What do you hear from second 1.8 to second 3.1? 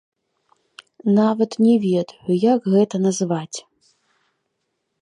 ведаю, як гэта